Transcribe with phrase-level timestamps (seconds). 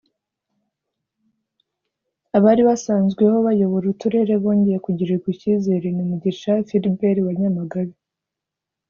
[2.37, 7.95] Abari basanzweho bayobora Uturere bongeye kugirirwa icyizere ni Mugisha Philbert wa Nyamagabe